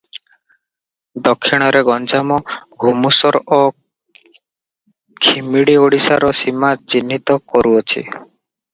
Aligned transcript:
ଦକ୍ଷିଣରେ 1.27 1.81
ଗଞ୍ଜାମ, 1.89 2.39
ଘୁମୁଷର 2.85 3.43
ଓ 3.59 3.61
ଖିମିଡ଼ୀ 5.29 5.79
ଓଡ଼ିଶାର 5.85 6.35
ସୀମା 6.43 6.75
ଚିହ୍ନିତ 6.91 7.43
କରୁଅଛି। 7.57 8.05